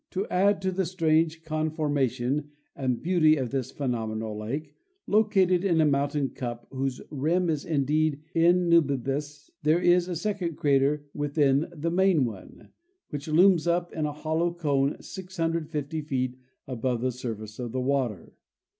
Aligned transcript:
To 0.09 0.25
add 0.29 0.63
to 0.63 0.71
the 0.71 0.87
strange 0.87 1.43
conforma 1.43 2.09
tion 2.09 2.49
and 2.75 3.03
beauty 3.03 3.35
of 3.35 3.51
this 3.51 3.69
phenomenal 3.69 4.35
lake, 4.35 4.73
located 5.05 5.63
in 5.63 5.79
a 5.79 5.85
mountain 5.85 6.29
cup 6.29 6.67
whose 6.71 7.01
rim 7.11 7.51
is 7.51 7.63
indeed 7.65 8.23
in 8.33 8.67
nubibus, 8.67 9.51
there 9.61 9.79
is 9.79 10.07
a 10.07 10.15
second 10.15 10.55
crater 10.55 11.05
within 11.13 11.67
the 11.71 11.91
main 11.91 12.25
one, 12.25 12.69
which 13.11 13.27
looms 13.27 13.67
up 13.67 13.93
in 13.93 14.07
a 14.07 14.11
hollow 14.11 14.51
cone 14.55 14.99
650 14.99 16.01
feet 16.01 16.35
above 16.67 17.01
the 17.01 17.11
surface 17.11 17.59
of 17.59 17.71
the 17.71 17.79
water. 17.79 18.33